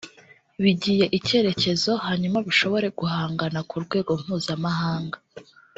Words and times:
bigiye 0.63 1.05
icyerekezo 1.17 1.91
hanyuma 2.05 2.37
bishobore 2.47 2.87
guhangana 2.99 3.59
ku 3.69 3.75
rwego 3.85 4.11
mpuzamahanga” 4.21 5.17